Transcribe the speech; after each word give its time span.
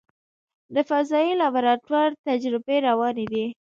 د 0.73 0.75
فضایي 0.89 1.33
لابراتوار 1.41 2.09
تجربې 2.27 2.77
روانې 2.87 3.25
دي. 3.31 3.45